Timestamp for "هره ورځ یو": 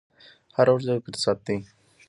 0.57-1.03